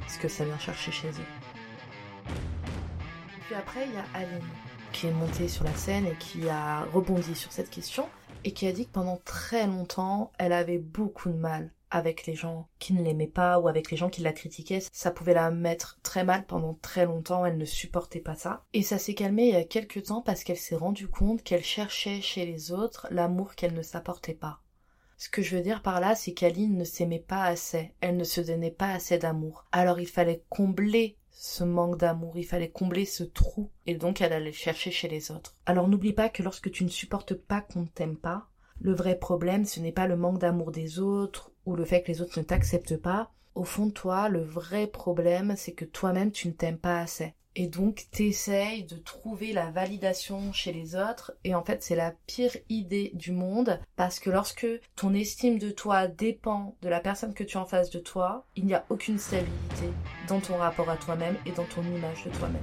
ce 0.09 0.19
que 0.19 0.29
ça 0.29 0.45
vient 0.45 0.59
chercher 0.59 0.91
chez 0.91 1.09
eux. 1.09 1.58
Puis 3.49 3.57
après, 3.57 3.87
il 3.87 3.95
y 3.95 3.97
a 3.97 4.05
Aline 4.13 4.45
qui 4.93 5.07
est 5.07 5.13
montée 5.13 5.49
sur 5.49 5.65
la 5.65 5.75
scène 5.75 6.05
et 6.05 6.15
qui 6.17 6.51
a 6.51 6.85
rebondi 6.93 7.35
sur 7.35 7.51
cette 7.51 7.71
question 7.71 8.07
et 8.45 8.53
qui 8.53 8.67
a 8.67 8.73
dit 8.73 8.85
que 8.85 8.93
pendant 8.93 9.19
très 9.25 9.67
longtemps, 9.67 10.33
elle 10.39 10.53
avait 10.53 10.77
beaucoup 10.77 11.31
de 11.31 11.39
mal 11.39 11.73
avec 11.91 12.27
les 12.27 12.35
gens 12.35 12.69
qui 12.79 12.93
ne 12.93 13.03
l'aimaient 13.03 13.27
pas 13.27 13.59
ou 13.59 13.67
avec 13.67 13.91
les 13.91 13.97
gens 13.97 14.11
qui 14.11 14.21
la 14.21 14.35
critiquaient. 14.35 14.83
Ça 14.93 15.11
pouvait 15.11 15.33
la 15.33 15.51
mettre 15.51 15.99
très 16.03 16.25
mal 16.25 16.45
pendant 16.45 16.75
très 16.83 17.07
longtemps, 17.07 17.47
elle 17.47 17.57
ne 17.57 17.65
supportait 17.65 18.21
pas 18.21 18.35
ça. 18.35 18.65
Et 18.75 18.83
ça 18.83 18.99
s'est 18.99 19.15
calmé 19.15 19.45
il 19.45 19.55
y 19.55 19.57
a 19.57 19.65
quelques 19.65 20.03
temps 20.03 20.21
parce 20.21 20.45
qu'elle 20.45 20.59
s'est 20.59 20.77
rendue 20.77 21.09
compte 21.09 21.43
qu'elle 21.43 21.65
cherchait 21.65 22.21
chez 22.21 22.45
les 22.45 22.71
autres 22.71 23.07
l'amour 23.11 23.55
qu'elle 23.55 23.73
ne 23.73 23.81
s'apportait 23.81 24.35
pas. 24.35 24.61
Ce 25.17 25.31
que 25.31 25.41
je 25.41 25.57
veux 25.57 25.63
dire 25.63 25.81
par 25.81 26.01
là, 26.01 26.15
c'est 26.15 26.33
qu'Aline 26.33 26.77
ne 26.77 26.85
s'aimait 26.85 27.19
pas 27.19 27.45
assez, 27.45 27.95
elle 28.03 28.19
ne 28.19 28.25
se 28.25 28.43
donnait 28.43 28.71
pas 28.71 28.93
assez 28.93 29.17
d'amour. 29.17 29.65
Alors 29.73 29.99
il 30.01 30.07
fallait 30.07 30.45
combler 30.51 31.17
ce 31.41 31.63
manque 31.63 31.99
d'amour, 31.99 32.37
il 32.37 32.45
fallait 32.45 32.69
combler 32.69 33.05
ce 33.05 33.23
trou, 33.23 33.71
et 33.87 33.95
donc 33.95 34.21
elle 34.21 34.33
allait 34.33 34.53
chercher 34.53 34.91
chez 34.91 35.07
les 35.07 35.31
autres. 35.31 35.55
Alors 35.67 35.87
n'oublie 35.87 36.13
pas 36.13 36.29
que 36.29 36.43
lorsque 36.43 36.69
tu 36.73 36.83
ne 36.83 36.89
supportes 36.89 37.35
pas 37.35 37.61
qu'on 37.61 37.83
ne 37.83 37.87
t'aime 37.87 38.17
pas, 38.17 38.49
le 38.81 38.93
vrai 38.93 39.17
problème, 39.17 39.65
ce 39.65 39.79
n'est 39.79 39.93
pas 39.93 40.09
le 40.09 40.17
manque 40.17 40.41
d'amour 40.41 40.73
des 40.73 40.99
autres 40.99 41.53
ou 41.65 41.77
le 41.77 41.85
fait 41.85 42.03
que 42.03 42.11
les 42.11 42.23
autres 42.23 42.41
ne 42.41 42.45
t'acceptent 42.45 42.97
pas. 42.97 43.31
Au 43.55 43.63
fond 43.63 43.87
de 43.87 43.93
toi, 43.93 44.29
le 44.29 44.43
vrai 44.43 44.89
problème, 44.89 45.55
c'est 45.57 45.75
que 45.75 45.85
toi-même, 45.85 46.33
tu 46.33 46.49
ne 46.49 46.53
t'aimes 46.53 46.77
pas 46.77 46.99
assez. 46.99 47.35
Et 47.61 47.67
donc, 47.67 48.07
t'essayes 48.13 48.85
de 48.85 48.95
trouver 48.95 49.53
la 49.53 49.73
validation 49.73 50.53
chez 50.53 50.73
les 50.73 50.95
autres. 50.95 51.33
Et 51.43 51.57
en 51.57 51.65
fait, 51.65 51.83
c'est 51.83 51.97
la 51.97 52.13
pire 52.29 52.57
idée 52.69 53.11
du 53.15 53.33
monde. 53.33 53.81
Parce 53.97 54.21
que 54.21 54.31
lorsque 54.31 54.69
ton 54.95 55.13
estime 55.13 55.59
de 55.59 55.73
toi 55.73 56.07
dépend 56.07 56.77
de 56.83 56.89
la 56.89 57.01
personne 57.01 57.35
que 57.35 57.43
tu 57.43 57.57
as 57.57 57.61
en 57.61 57.67
face 57.67 57.91
de 57.91 57.99
toi, 57.99 58.47
il 58.55 58.65
n'y 58.65 58.75
a 58.75 58.85
aucune 58.91 59.19
stabilité 59.19 59.89
dans 60.29 60.39
ton 60.39 60.57
rapport 60.57 60.89
à 60.89 60.97
toi-même 60.97 61.35
et 61.47 61.51
dans 61.51 61.65
ton 61.65 61.83
image 61.83 62.23
de 62.27 62.31
toi-même. 62.31 62.63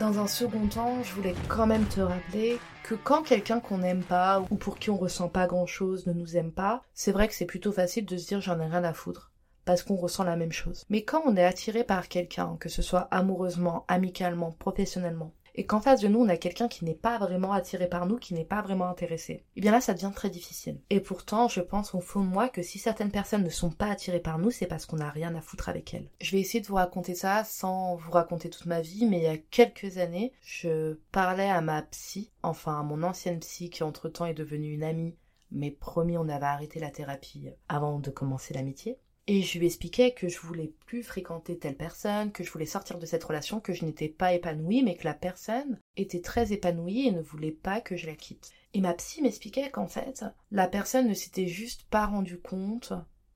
Dans 0.00 0.18
un 0.18 0.26
second 0.26 0.66
temps, 0.66 1.00
je 1.04 1.12
voulais 1.12 1.36
quand 1.46 1.68
même 1.68 1.86
te 1.86 2.00
rappeler 2.00 2.58
que 2.82 2.96
quand 2.96 3.22
quelqu'un 3.22 3.60
qu'on 3.60 3.78
n'aime 3.78 4.02
pas 4.02 4.44
ou 4.50 4.56
pour 4.56 4.76
qui 4.76 4.90
on 4.90 4.96
ressent 4.96 5.28
pas 5.28 5.46
grand 5.46 5.66
chose 5.66 6.08
ne 6.08 6.12
nous 6.12 6.36
aime 6.36 6.50
pas, 6.50 6.82
c'est 6.94 7.12
vrai 7.12 7.28
que 7.28 7.34
c'est 7.34 7.46
plutôt 7.46 7.70
facile 7.70 8.06
de 8.06 8.16
se 8.16 8.26
dire 8.26 8.40
j'en 8.40 8.58
ai 8.58 8.66
rien 8.66 8.82
à 8.82 8.92
foutre 8.92 9.31
parce 9.64 9.82
qu'on 9.82 9.96
ressent 9.96 10.24
la 10.24 10.36
même 10.36 10.52
chose. 10.52 10.84
Mais 10.88 11.02
quand 11.02 11.22
on 11.24 11.36
est 11.36 11.44
attiré 11.44 11.84
par 11.84 12.08
quelqu'un, 12.08 12.56
que 12.58 12.68
ce 12.68 12.82
soit 12.82 13.08
amoureusement, 13.10 13.84
amicalement, 13.88 14.52
professionnellement, 14.52 15.32
et 15.54 15.66
qu'en 15.66 15.80
face 15.80 16.00
de 16.00 16.08
nous 16.08 16.20
on 16.20 16.28
a 16.28 16.36
quelqu'un 16.36 16.68
qui 16.68 16.84
n'est 16.84 16.94
pas 16.94 17.18
vraiment 17.18 17.52
attiré 17.52 17.86
par 17.86 18.06
nous, 18.06 18.16
qui 18.16 18.34
n'est 18.34 18.44
pas 18.44 18.62
vraiment 18.62 18.86
intéressé, 18.86 19.32
et 19.32 19.44
eh 19.56 19.60
bien 19.60 19.72
là 19.72 19.80
ça 19.80 19.94
devient 19.94 20.12
très 20.14 20.30
difficile. 20.30 20.80
Et 20.90 21.00
pourtant 21.00 21.48
je 21.48 21.60
pense 21.60 21.94
au 21.94 22.00
fond 22.00 22.20
de 22.20 22.28
moi 22.28 22.48
que 22.48 22.62
si 22.62 22.78
certaines 22.78 23.10
personnes 23.10 23.44
ne 23.44 23.50
sont 23.50 23.70
pas 23.70 23.90
attirées 23.90 24.20
par 24.20 24.38
nous, 24.38 24.50
c'est 24.50 24.66
parce 24.66 24.86
qu'on 24.86 24.96
n'a 24.96 25.10
rien 25.10 25.34
à 25.34 25.40
foutre 25.40 25.68
avec 25.68 25.92
elles. 25.94 26.08
Je 26.20 26.32
vais 26.32 26.40
essayer 26.40 26.60
de 26.60 26.66
vous 26.66 26.76
raconter 26.76 27.14
ça 27.14 27.44
sans 27.44 27.96
vous 27.96 28.10
raconter 28.10 28.50
toute 28.50 28.66
ma 28.66 28.80
vie, 28.80 29.06
mais 29.06 29.18
il 29.18 29.24
y 29.24 29.26
a 29.26 29.36
quelques 29.36 29.98
années, 29.98 30.32
je 30.42 30.94
parlais 31.12 31.50
à 31.50 31.60
ma 31.60 31.82
psy, 31.82 32.30
enfin 32.42 32.80
à 32.80 32.82
mon 32.82 33.02
ancienne 33.02 33.40
psy 33.40 33.70
qui 33.70 33.82
entre 33.82 34.08
temps 34.08 34.26
est 34.26 34.34
devenue 34.34 34.72
une 34.72 34.84
amie, 34.84 35.16
mais 35.50 35.70
promis 35.70 36.16
on 36.16 36.28
avait 36.28 36.46
arrêté 36.46 36.80
la 36.80 36.90
thérapie 36.90 37.50
avant 37.68 37.98
de 37.98 38.10
commencer 38.10 38.54
l'amitié. 38.54 38.98
Et 39.28 39.42
je 39.42 39.58
lui 39.58 39.66
expliquais 39.66 40.12
que 40.12 40.28
je 40.28 40.40
voulais 40.40 40.72
plus 40.86 41.04
fréquenter 41.04 41.56
telle 41.56 41.76
personne, 41.76 42.32
que 42.32 42.42
je 42.42 42.50
voulais 42.50 42.66
sortir 42.66 42.98
de 42.98 43.06
cette 43.06 43.22
relation, 43.22 43.60
que 43.60 43.72
je 43.72 43.84
n'étais 43.84 44.08
pas 44.08 44.34
épanouie, 44.34 44.82
mais 44.82 44.96
que 44.96 45.04
la 45.04 45.14
personne 45.14 45.78
était 45.96 46.20
très 46.20 46.52
épanouie 46.52 47.06
et 47.06 47.12
ne 47.12 47.22
voulait 47.22 47.52
pas 47.52 47.80
que 47.80 47.96
je 47.96 48.06
la 48.06 48.16
quitte. 48.16 48.50
Et 48.74 48.80
ma 48.80 48.94
psy 48.94 49.22
m'expliquait 49.22 49.70
qu'en 49.70 49.86
fait, 49.86 50.24
la 50.50 50.66
personne 50.66 51.08
ne 51.08 51.14
s'était 51.14 51.46
juste 51.46 51.84
pas 51.84 52.06
rendu 52.06 52.38
compte 52.38 52.92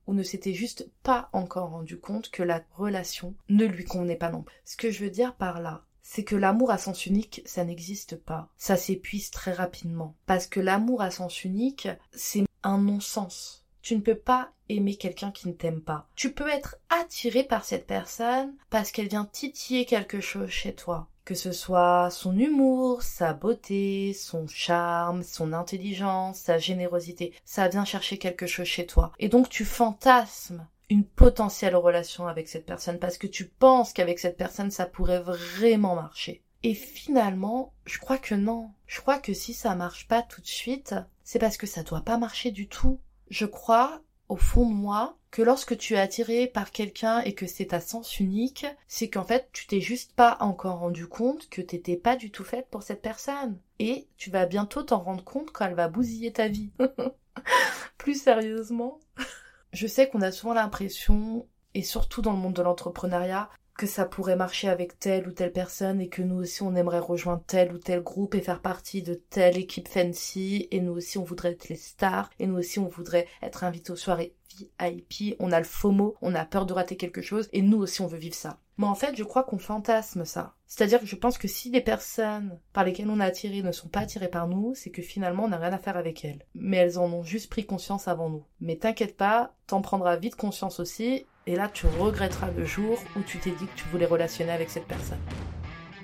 ou 0.07 0.13
ne 0.13 0.23
s'était 0.23 0.53
juste 0.53 0.89
pas 1.03 1.29
encore 1.31 1.69
rendu 1.69 1.99
compte 1.99 2.31
que 2.31 2.43
la 2.43 2.63
relation 2.75 3.35
ne 3.49 3.65
lui 3.65 3.85
convenait 3.85 4.15
pas 4.15 4.31
non 4.31 4.41
plus. 4.41 4.55
Ce 4.65 4.77
que 4.77 4.91
je 4.91 5.03
veux 5.03 5.09
dire 5.09 5.35
par 5.35 5.61
là, 5.61 5.85
c'est 6.01 6.23
que 6.23 6.37
l'amour 6.37 6.71
à 6.71 6.77
sens 6.77 7.05
unique, 7.05 7.41
ça 7.45 7.65
n'existe 7.65 8.15
pas. 8.15 8.49
Ça 8.57 8.77
s'épuise 8.77 9.29
très 9.29 9.51
rapidement. 9.51 10.15
Parce 10.25 10.47
que 10.47 10.61
l'amour 10.61 11.01
à 11.01 11.11
sens 11.11 11.43
unique, 11.43 11.89
c'est 12.13 12.45
un 12.63 12.77
non-sens. 12.77 13.66
Tu 13.87 13.95
ne 13.95 14.01
peux 14.01 14.15
pas 14.15 14.51
aimer 14.67 14.95
quelqu'un 14.95 15.31
qui 15.31 15.47
ne 15.47 15.53
t'aime 15.53 15.79
pas. 15.79 16.09
Tu 16.17 16.33
peux 16.33 16.49
être 16.49 16.75
attiré 16.89 17.45
par 17.45 17.63
cette 17.63 17.87
personne 17.87 18.53
parce 18.69 18.91
qu'elle 18.91 19.07
vient 19.07 19.23
titiller 19.23 19.85
quelque 19.85 20.19
chose 20.19 20.49
chez 20.49 20.75
toi. 20.75 21.07
Que 21.23 21.35
ce 21.35 21.53
soit 21.53 22.09
son 22.11 22.37
humour, 22.37 23.01
sa 23.01 23.31
beauté, 23.31 24.11
son 24.11 24.45
charme, 24.45 25.23
son 25.23 25.53
intelligence, 25.53 26.37
sa 26.37 26.57
générosité, 26.57 27.33
ça 27.45 27.69
vient 27.69 27.85
chercher 27.85 28.17
quelque 28.17 28.45
chose 28.45 28.65
chez 28.65 28.85
toi. 28.85 29.13
Et 29.19 29.29
donc 29.29 29.47
tu 29.47 29.63
fantasmes 29.63 30.67
une 30.89 31.05
potentielle 31.05 31.77
relation 31.77 32.27
avec 32.27 32.49
cette 32.49 32.65
personne 32.65 32.99
parce 32.99 33.17
que 33.17 33.27
tu 33.27 33.45
penses 33.45 33.93
qu'avec 33.93 34.19
cette 34.19 34.35
personne 34.35 34.69
ça 34.69 34.85
pourrait 34.85 35.21
vraiment 35.21 35.95
marcher. 35.95 36.43
Et 36.61 36.73
finalement, 36.73 37.71
je 37.85 37.99
crois 37.99 38.17
que 38.17 38.35
non. 38.35 38.69
Je 38.85 38.99
crois 38.99 39.17
que 39.17 39.33
si 39.33 39.53
ça 39.53 39.75
marche 39.75 40.09
pas 40.09 40.23
tout 40.23 40.41
de 40.41 40.45
suite, 40.45 40.93
c'est 41.23 41.39
parce 41.39 41.55
que 41.55 41.67
ça 41.67 41.83
doit 41.83 42.01
pas 42.01 42.17
marcher 42.17 42.51
du 42.51 42.67
tout. 42.67 42.99
Je 43.29 43.45
crois 43.45 44.01
au 44.29 44.35
fond 44.35 44.69
de 44.69 44.73
moi 44.73 45.17
que 45.31 45.41
lorsque 45.41 45.77
tu 45.77 45.93
es 45.93 45.99
attiré 45.99 46.47
par 46.47 46.71
quelqu'un 46.71 47.19
et 47.21 47.33
que 47.33 47.47
c'est 47.47 47.73
à 47.73 47.79
sens 47.79 48.19
unique, 48.19 48.65
c'est 48.87 49.09
qu'en 49.09 49.23
fait 49.23 49.49
tu 49.53 49.67
t'es 49.67 49.81
juste 49.81 50.13
pas 50.13 50.37
encore 50.39 50.79
rendu 50.79 51.07
compte 51.07 51.49
que 51.49 51.61
t'étais 51.61 51.97
pas 51.97 52.15
du 52.15 52.31
tout 52.31 52.43
faite 52.43 52.67
pour 52.69 52.83
cette 52.83 53.01
personne. 53.01 53.57
Et 53.79 54.07
tu 54.17 54.29
vas 54.29 54.45
bientôt 54.45 54.83
t'en 54.83 54.99
rendre 54.99 55.23
compte 55.23 55.51
quand 55.51 55.65
elle 55.65 55.75
va 55.75 55.89
bousiller 55.89 56.31
ta 56.31 56.47
vie. 56.47 56.71
Plus 57.97 58.21
sérieusement. 58.21 58.99
Je 59.73 59.87
sais 59.87 60.09
qu'on 60.09 60.21
a 60.21 60.31
souvent 60.31 60.53
l'impression, 60.53 61.45
et 61.73 61.83
surtout 61.83 62.21
dans 62.21 62.31
le 62.31 62.37
monde 62.37 62.53
de 62.53 62.61
l'entrepreneuriat, 62.61 63.49
que 63.77 63.87
ça 63.87 64.05
pourrait 64.05 64.35
marcher 64.35 64.67
avec 64.67 64.99
telle 64.99 65.27
ou 65.27 65.31
telle 65.31 65.53
personne 65.53 66.01
et 66.01 66.09
que 66.09 66.21
nous 66.21 66.37
aussi 66.37 66.63
on 66.63 66.75
aimerait 66.75 66.99
rejoindre 66.99 67.43
tel 67.45 67.71
ou 67.71 67.77
tel 67.77 68.01
groupe 68.01 68.35
et 68.35 68.41
faire 68.41 68.61
partie 68.61 69.03
de 69.03 69.13
telle 69.13 69.57
équipe 69.57 69.87
fancy 69.87 70.67
et 70.71 70.81
nous 70.81 70.93
aussi 70.93 71.17
on 71.17 71.23
voudrait 71.23 71.51
être 71.51 71.69
les 71.69 71.75
stars 71.75 72.29
et 72.39 72.47
nous 72.47 72.57
aussi 72.57 72.79
on 72.79 72.87
voudrait 72.87 73.27
être 73.41 73.63
invités 73.63 73.91
aux 73.91 73.95
soirées 73.95 74.33
VIP, 74.79 75.35
on 75.39 75.51
a 75.51 75.59
le 75.59 75.65
FOMO, 75.65 76.15
on 76.21 76.33
a 76.33 76.43
peur 76.43 76.65
de 76.65 76.73
rater 76.73 76.97
quelque 76.97 77.21
chose 77.21 77.47
et 77.53 77.61
nous 77.61 77.77
aussi 77.77 78.01
on 78.01 78.07
veut 78.07 78.17
vivre 78.17 78.35
ça. 78.35 78.57
Mais 78.77 78.87
en 78.87 78.95
fait 78.95 79.15
je 79.15 79.23
crois 79.23 79.43
qu'on 79.43 79.59
fantasme 79.59 80.25
ça. 80.25 80.55
C'est-à-dire 80.65 80.99
que 80.99 81.05
je 81.05 81.15
pense 81.15 81.37
que 81.37 81.47
si 81.47 81.69
les 81.69 81.81
personnes 81.81 82.59
par 82.73 82.83
lesquelles 82.83 83.09
on 83.09 83.19
a 83.19 83.25
attiré 83.25 83.61
ne 83.61 83.71
sont 83.71 83.87
pas 83.87 84.01
attirées 84.01 84.27
par 84.27 84.47
nous, 84.47 84.73
c'est 84.75 84.89
que 84.89 85.01
finalement 85.03 85.43
on 85.43 85.49
n'a 85.49 85.57
rien 85.57 85.73
à 85.73 85.77
faire 85.77 85.97
avec 85.97 86.25
elles. 86.25 86.43
Mais 86.55 86.77
elles 86.77 86.97
en 86.97 87.11
ont 87.13 87.23
juste 87.23 87.49
pris 87.49 87.65
conscience 87.65 88.07
avant 88.07 88.29
nous. 88.29 88.43
Mais 88.59 88.75
t'inquiète 88.75 89.15
pas, 89.15 89.53
t'en 89.67 89.81
prendras 89.81 90.15
vite 90.15 90.35
conscience 90.35 90.79
aussi 90.79 91.25
et 91.47 91.55
là, 91.55 91.69
tu 91.69 91.87
regretteras 91.87 92.51
le 92.51 92.65
jour 92.65 92.99
où 93.15 93.21
tu 93.21 93.39
t'es 93.39 93.51
dit 93.51 93.65
que 93.65 93.75
tu 93.75 93.85
voulais 93.85 94.05
relationner 94.05 94.51
avec 94.51 94.69
cette 94.69 94.85
personne. 94.85 95.21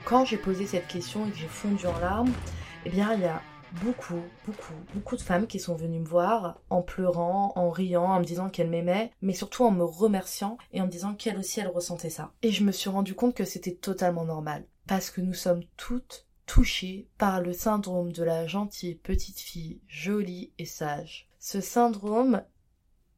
Quand 0.05 0.23
j'ai 0.23 0.37
posé 0.37 0.65
cette 0.65 0.87
question 0.87 1.27
et 1.27 1.31
que 1.31 1.37
j'ai 1.37 1.47
fondu 1.47 1.85
en 1.85 1.99
larmes, 1.99 2.31
eh 2.85 2.89
bien, 2.89 3.13
il 3.13 3.21
y 3.21 3.25
a 3.25 3.41
beaucoup, 3.83 4.21
beaucoup, 4.45 4.73
beaucoup 4.93 5.17
de 5.17 5.21
femmes 5.21 5.47
qui 5.47 5.59
sont 5.59 5.75
venues 5.75 5.99
me 5.99 6.07
voir 6.07 6.61
en 6.69 6.81
pleurant, 6.81 7.51
en 7.55 7.69
riant, 7.69 8.05
en 8.05 8.19
me 8.19 8.25
disant 8.25 8.49
qu'elles 8.49 8.69
m'aimaient, 8.69 9.11
mais 9.21 9.33
surtout 9.33 9.65
en 9.65 9.71
me 9.71 9.83
remerciant 9.83 10.57
et 10.71 10.81
en 10.81 10.85
me 10.85 10.91
disant 10.91 11.13
qu'elles 11.13 11.37
aussi 11.37 11.59
elles 11.59 11.67
ressentaient 11.67 12.09
ça. 12.09 12.31
Et 12.41 12.51
je 12.51 12.63
me 12.63 12.71
suis 12.71 12.89
rendu 12.89 13.13
compte 13.13 13.35
que 13.35 13.45
c'était 13.45 13.75
totalement 13.75 14.25
normal. 14.25 14.65
Parce 14.87 15.11
que 15.11 15.21
nous 15.21 15.33
sommes 15.33 15.63
toutes 15.75 16.25
touchées 16.45 17.09
par 17.17 17.41
le 17.41 17.51
syndrome 17.51 18.11
de 18.11 18.23
la 18.23 18.47
gentille 18.47 18.95
petite 18.95 19.39
fille 19.39 19.81
jolie 19.87 20.53
et 20.57 20.65
sage. 20.65 21.29
Ce 21.39 21.59
syndrome, 21.59 22.43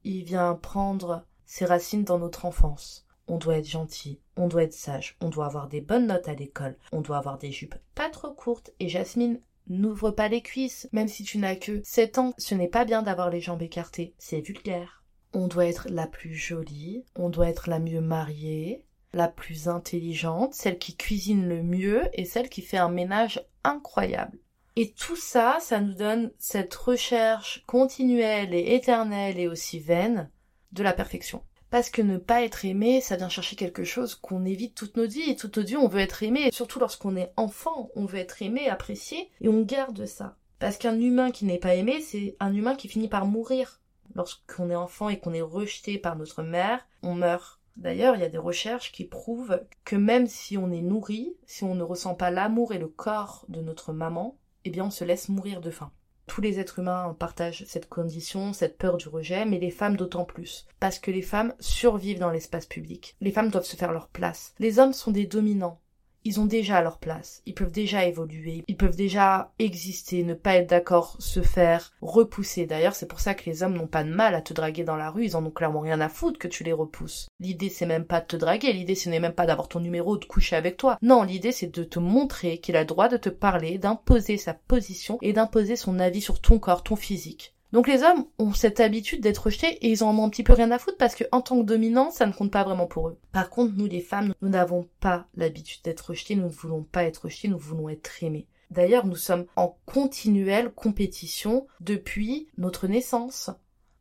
il 0.04 0.24
vient 0.24 0.56
prendre 0.56 1.26
ses 1.46 1.66
racines 1.66 2.04
dans 2.04 2.20
notre 2.20 2.46
enfance. 2.46 3.06
On 3.28 3.38
doit 3.38 3.58
être 3.58 3.70
gentil, 3.70 4.20
on 4.38 4.48
doit 4.48 4.64
être 4.64 4.74
sage, 4.74 5.18
on 5.22 5.30
doit 5.30 5.48
avoir 5.48 5.68
des 5.68 5.82
bonnes 5.82 6.08
notes 6.08 6.28
à 6.28 6.36
l'école, 6.36 6.78
on 6.92 7.02
doit 7.02 7.18
avoir 7.18 7.38
des 7.38 7.52
jupes 7.52 7.76
pas 7.96 8.10
trop 8.10 8.32
courtes 8.32 8.72
et 8.80 8.90
Jasmine 8.90 9.40
N'ouvre 9.68 10.12
pas 10.12 10.28
les 10.28 10.42
cuisses, 10.42 10.88
même 10.92 11.08
si 11.08 11.24
tu 11.24 11.40
n'as 11.40 11.56
que 11.56 11.82
7 11.84 12.20
ans, 12.20 12.34
ce 12.38 12.54
n'est 12.54 12.68
pas 12.68 12.86
bien 12.86 13.02
d'avoir 13.02 13.32
les 13.32 13.42
jambes 13.42 13.64
écartées, 13.64 14.14
c'est 14.20 14.42
vulgaire. 14.42 15.04
On 15.34 15.48
doit 15.48 15.66
être 15.66 15.88
la 15.90 16.06
plus 16.06 16.36
jolie, 16.36 17.04
on 17.16 17.30
doit 17.30 17.50
être 17.50 17.68
la 17.68 17.80
mieux 17.80 18.00
mariée, 18.00 18.84
la 19.12 19.28
plus 19.28 19.68
intelligente, 19.68 20.54
celle 20.54 20.78
qui 20.78 20.96
cuisine 20.96 21.50
le 21.50 21.64
mieux 21.64 22.04
et 22.14 22.26
celle 22.26 22.50
qui 22.50 22.62
fait 22.62 22.78
un 22.78 22.90
ménage 22.90 23.44
incroyable. 23.64 24.38
Et 24.76 24.92
tout 24.92 25.16
ça, 25.16 25.58
ça 25.62 25.80
nous 25.80 25.94
donne 25.94 26.32
cette 26.38 26.76
recherche 26.76 27.64
continuelle 27.66 28.54
et 28.54 28.76
éternelle 28.76 29.40
et 29.40 29.48
aussi 29.48 29.80
vaine 29.80 30.30
de 30.76 30.84
la 30.84 30.94
perfection. 30.94 31.42
Parce 31.72 31.90
que 31.90 32.02
ne 32.02 32.18
pas 32.18 32.44
être 32.44 32.64
aimé, 32.64 33.02
ça 33.02 33.16
vient 33.16 33.30
chercher 33.30 33.56
quelque 33.56 33.84
chose 33.84 34.16
qu'on 34.16 34.46
évite 34.46 34.76
toute 34.76 34.96
notre 34.98 35.14
vie. 35.14 35.30
Et 35.30 35.36
toute 35.36 35.58
notre 35.58 35.70
vie, 35.70 35.78
on 35.78 35.88
veut 35.88 36.00
être 36.00 36.22
aimé. 36.22 36.50
Surtout 36.52 36.80
lorsqu'on 36.80 37.18
est 37.18 37.34
enfant, 37.38 37.90
on 37.96 38.06
veut 38.06 38.20
être 38.20 38.42
aimé, 38.42 38.70
apprécié. 38.70 39.30
Et 39.42 39.50
on 39.50 39.62
garde 39.64 40.06
ça. 40.06 40.38
Parce 40.60 40.78
qu'un 40.78 41.00
humain 41.00 41.32
qui 41.32 41.46
n'est 41.46 41.58
pas 41.58 41.76
aimé, 41.76 42.02
c'est 42.02 42.38
un 42.40 42.54
humain 42.54 42.76
qui 42.76 42.88
finit 42.88 43.08
par 43.08 43.26
mourir. 43.26 43.82
Lorsqu'on 44.14 44.70
est 44.70 44.76
enfant 44.76 45.10
et 45.10 45.20
qu'on 45.20 45.34
est 45.34 45.42
rejeté 45.42 45.98
par 45.98 46.16
notre 46.16 46.44
mère, 46.44 46.88
on 47.04 47.16
meurt. 47.16 47.60
D'ailleurs, 47.78 48.16
il 48.16 48.22
y 48.22 48.26
a 48.26 48.30
des 48.30 48.38
recherches 48.38 48.92
qui 48.92 49.04
prouvent 49.04 49.62
que 49.84 49.98
même 49.98 50.28
si 50.28 50.58
on 50.58 50.72
est 50.72 50.82
nourri, 50.82 51.36
si 51.46 51.66
on 51.66 51.76
ne 51.76 51.84
ressent 51.84 52.16
pas 52.16 52.32
l'amour 52.32 52.74
et 52.74 52.78
le 52.78 52.88
corps 52.88 53.46
de 53.50 53.60
notre 53.60 53.92
maman, 53.92 54.38
eh 54.64 54.70
bien 54.70 54.86
on 54.86 54.92
se 54.92 55.04
laisse 55.04 55.28
mourir 55.28 55.60
de 55.60 55.72
faim. 55.72 55.92
Tous 56.28 56.42
les 56.42 56.60
êtres 56.60 56.80
humains 56.80 57.16
partagent 57.18 57.66
cette 57.68 57.88
condition, 57.88 58.54
cette 58.54 58.78
peur 58.78 58.98
du 58.98 59.08
rejet, 59.08 59.46
mais 59.46 59.60
les 59.60 59.72
femmes 59.72 59.96
d'autant 59.96 60.26
plus. 60.26 60.66
Parce 60.80 61.00
que 61.00 61.12
les 61.12 61.22
femmes 61.22 61.54
survivent 61.60 62.20
dans 62.20 62.32
l'espace 62.32 62.66
public. 62.66 63.16
Les 63.22 63.32
femmes 63.32 63.50
doivent 63.50 63.66
se 63.66 63.76
faire 63.76 63.94
leur 63.94 64.08
place. 64.08 64.54
Les 64.60 64.80
hommes 64.80 64.94
sont 64.94 65.12
des 65.12 65.28
dominants 65.28 65.80
ils 66.26 66.40
ont 66.40 66.46
déjà 66.46 66.82
leur 66.82 66.98
place, 66.98 67.42
ils 67.46 67.54
peuvent 67.54 67.72
déjà 67.72 68.06
évoluer, 68.06 68.64
ils 68.68 68.76
peuvent 68.76 68.96
déjà 68.96 69.54
exister, 69.60 70.24
ne 70.24 70.34
pas 70.34 70.56
être 70.56 70.70
d'accord, 70.70 71.16
se 71.20 71.42
faire 71.42 71.94
repousser. 72.02 72.66
D'ailleurs, 72.66 72.96
c'est 72.96 73.08
pour 73.08 73.20
ça 73.20 73.36
que 73.36 73.48
les 73.50 73.64
hommes 73.64 73.76
n'ont 73.76 73.88
pas 73.88 74.04
de 74.04 74.10
mal 74.10 74.36
à 74.36 74.42
te 74.42 74.54
draguer 74.54 74.84
dans 74.84 74.96
la 74.96 75.12
rue, 75.12 75.26
ils 75.26 75.38
en 75.38 75.46
ont 75.46 75.52
clairement 75.52 75.80
rien 75.80 76.02
à 76.02 76.10
foutre 76.10 76.40
que 76.40 76.48
tu 76.48 76.64
les 76.64 76.74
repousses. 76.74 77.28
L'idée 77.40 77.70
c'est 77.70 77.86
même 77.86 78.06
pas 78.06 78.22
de 78.22 78.26
te 78.26 78.36
draguer, 78.36 78.74
l'idée 78.74 78.96
ce 78.96 79.10
n'est 79.10 79.20
même 79.20 79.34
pas 79.34 79.46
d'avoir 79.46 79.68
ton 79.68 79.80
numéro, 79.80 80.18
de 80.18 80.26
coucher 80.26 80.56
avec 80.56 80.78
toi. 80.78 80.98
Non, 81.02 81.24
l'idée 81.24 81.52
c'est 81.52 81.74
de 81.74 81.84
te 81.84 82.00
montrer 82.00 82.58
qu'il 82.58 82.76
a 82.76 82.82
le 82.82 82.86
droit 82.88 83.08
de 83.08 83.18
te 83.18 83.30
parler, 83.30 83.78
d'imposer 83.78 84.38
sa 84.38 84.54
position 84.54 85.20
et 85.22 85.32
d'imposer 85.32 85.76
son 85.76 86.00
avis 86.00 86.22
sur 86.22 86.42
ton 86.42 86.60
corps, 86.60 86.84
ton 86.84 86.96
physique. 86.96 87.55
Donc 87.76 87.90
les 87.90 88.04
hommes 88.04 88.24
ont 88.40 88.54
cette 88.54 88.80
habitude 88.80 89.20
d'être 89.20 89.48
rejetés 89.48 89.74
et 89.86 89.92
ils 89.92 90.02
en 90.02 90.18
ont 90.18 90.24
un 90.24 90.30
petit 90.30 90.44
peu 90.44 90.54
rien 90.54 90.72
à 90.72 90.80
foutre 90.80 90.96
parce 90.96 91.14
que 91.14 91.26
en 91.34 91.42
tant 91.42 91.60
que 91.60 91.66
dominants, 91.66 92.10
ça 92.10 92.26
ne 92.26 92.32
compte 92.32 92.50
pas 92.50 92.64
vraiment 92.64 92.88
pour 92.88 93.10
eux. 93.10 93.20
Par 93.34 93.50
contre, 93.50 93.74
nous 93.76 93.86
les 93.86 94.00
femmes, 94.00 94.34
nous 94.42 94.48
n'avons 94.48 94.88
pas 95.02 95.28
l'habitude 95.36 95.82
d'être 95.84 96.12
rejetés, 96.12 96.38
nous 96.38 96.46
ne 96.46 96.50
voulons 96.50 96.84
pas 96.84 97.04
être 97.04 97.24
rejetés, 97.24 97.50
nous 97.50 97.58
voulons 97.58 97.90
être 97.90 98.24
aimés. 98.24 98.48
D'ailleurs, 98.72 99.06
nous 99.06 99.18
sommes 99.18 99.46
en 99.58 99.78
continuelle 99.86 100.72
compétition 100.72 101.68
depuis 101.82 102.48
notre 102.58 102.88
naissance. 102.88 103.50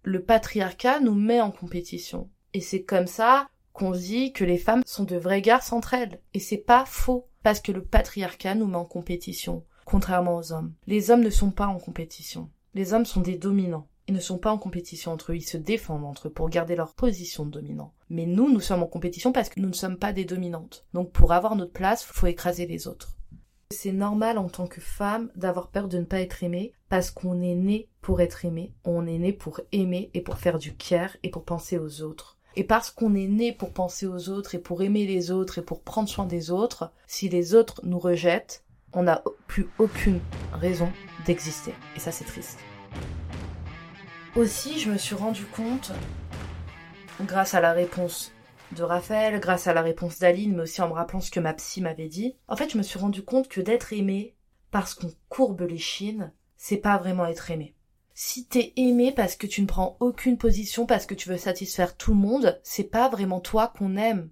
Le 0.05 0.23
patriarcat 0.23 1.01
nous 1.01 1.17
met 1.17 1.41
en 1.41 1.51
compétition. 1.51 2.31
Et 2.53 2.61
c'est 2.61 2.85
comme 2.85 3.09
ça 3.09 3.49
qu'on 3.73 3.91
dit 3.91 4.33
que 4.33 4.45
les 4.45 4.59
femmes 4.59 4.85
sont 4.87 5.03
de 5.03 5.17
vraies 5.17 5.43
garces 5.43 5.73
entre 5.73 5.95
elles. 5.95 6.21
Et 6.33 6.39
c'est 6.39 6.59
pas 6.59 6.85
faux, 6.87 7.27
parce 7.43 7.59
que 7.59 7.73
le 7.73 7.83
patriarcat 7.83 8.55
nous 8.55 8.69
met 8.69 8.77
en 8.77 8.85
compétition, 8.85 9.65
contrairement 9.85 10.37
aux 10.37 10.53
hommes. 10.53 10.75
Les 10.87 11.11
hommes 11.11 11.25
ne 11.25 11.31
sont 11.31 11.51
pas 11.51 11.67
en 11.67 11.81
compétition. 11.81 12.49
Les 12.75 12.93
hommes 12.93 13.07
sont 13.07 13.21
des 13.21 13.39
dominants. 13.39 13.87
Ils 14.09 14.15
ne 14.15 14.21
sont 14.21 14.37
pas 14.37 14.51
en 14.51 14.59
compétition 14.59 15.13
entre 15.13 15.31
eux, 15.31 15.37
ils 15.37 15.43
se 15.43 15.57
défendent 15.57 16.05
entre 16.05 16.27
eux 16.27 16.33
pour 16.33 16.51
garder 16.51 16.75
leur 16.75 16.93
position 16.93 17.47
de 17.47 17.53
dominant. 17.53 17.95
Mais 18.11 18.27
nous, 18.27 18.53
nous 18.53 18.61
sommes 18.61 18.83
en 18.83 18.89
compétition 18.89 19.31
parce 19.31 19.49
que 19.49 19.61
nous 19.61 19.69
ne 19.69 19.75
sommes 19.75 19.97
pas 19.97 20.13
des 20.13 20.25
dominantes. 20.25 20.85
Donc 20.93 21.13
pour 21.13 21.33
avoir 21.33 21.55
notre 21.55 21.73
place, 21.73 22.03
faut 22.03 22.27
écraser 22.27 22.67
les 22.67 22.89
autres. 22.89 23.15
C'est 23.71 23.93
normal 23.93 24.39
en 24.39 24.49
tant 24.49 24.67
que 24.67 24.81
femme 24.81 25.31
d'avoir 25.37 25.69
peur 25.69 25.87
de 25.87 25.99
ne 25.99 26.05
pas 26.05 26.21
être 26.21 26.43
aimée 26.43 26.73
parce 26.89 27.13
qu'on 27.13 27.41
est 27.41 27.55
né 27.55 27.89
pour 28.01 28.21
être 28.21 28.45
aimé, 28.45 28.75
on 28.85 29.07
est 29.07 29.19
né 29.19 29.33
pour 29.33 29.61
aimer 29.71 30.11
et 30.13 30.21
pour 30.21 30.39
faire 30.39 30.59
du 30.59 30.75
care 30.75 31.17
et 31.23 31.31
pour 31.31 31.45
penser 31.45 31.79
aux 31.79 32.03
autres. 32.03 32.37
Et 32.57 32.65
parce 32.65 32.91
qu'on 32.91 33.15
est 33.15 33.27
né 33.27 33.53
pour 33.53 33.73
penser 33.73 34.07
aux 34.07 34.29
autres 34.29 34.57
et 34.57 34.61
pour 34.61 34.83
aimer 34.83 35.07
les 35.07 35.31
autres 35.31 35.59
et 35.59 35.63
pour 35.63 35.81
prendre 35.81 36.09
soin 36.09 36.27
des 36.27 36.51
autres, 36.51 36.93
si 37.07 37.29
les 37.29 37.55
autres 37.55 37.81
nous 37.85 37.99
rejettent, 37.99 38.64
on 38.95 39.03
n'a 39.03 39.23
plus 39.47 39.69
aucune 39.79 40.21
raison 40.53 40.91
d'exister. 41.27 41.75
Et 41.97 42.01
ça, 42.01 42.13
c'est 42.13 42.25
triste. 42.25 42.59
Aussi, 44.37 44.81
je 44.81 44.91
me 44.91 44.99
suis 44.99 45.15
rendu 45.15 45.45
compte, 45.45 45.93
grâce 47.23 47.55
à 47.55 47.61
la 47.61 47.73
réponse 47.73 48.33
de 48.73 48.83
Raphaël, 48.83 49.39
grâce 49.41 49.67
à 49.67 49.75
la 49.75 49.83
réponse 49.83 50.19
d'Aline, 50.19 50.57
mais 50.57 50.63
aussi 50.63 50.83
en 50.83 50.89
me 50.89 50.95
rappelant 50.95 51.21
ce 51.21 51.31
que 51.31 51.41
ma 51.41 51.55
psy 51.55 51.81
m'avait 51.81 52.09
dit, 52.09 52.37
en 52.49 52.57
fait, 52.57 52.71
je 52.71 52.79
me 52.79 52.83
suis 52.83 52.99
rendu 52.99 53.23
compte 53.23 53.49
que 53.49 53.61
d'être 53.61 53.93
aimé 53.93 54.35
parce 54.71 54.95
qu'on 54.95 55.13
courbe 55.29 55.61
les 55.63 55.79
chines, 55.79 56.33
c'est 56.57 56.79
pas 56.79 56.99
vraiment 56.99 57.27
être 57.27 57.51
aimé. 57.51 57.77
Si 58.15 58.47
t'es 58.47 58.73
aimé 58.77 59.13
parce 59.15 59.37
que 59.37 59.47
tu 59.47 59.61
ne 59.61 59.67
prends 59.67 59.97
aucune 60.01 60.39
position, 60.39 60.87
parce 60.87 61.07
que 61.07 61.15
tu 61.15 61.29
veux 61.29 61.37
satisfaire 61.37 61.97
tout 61.97 62.13
le 62.13 62.21
monde, 62.21 62.61
c'est 62.63 62.85
pas 62.85 63.09
vraiment 63.09 63.41
toi 63.41 63.73
qu'on 63.77 63.97
aime, 63.97 64.31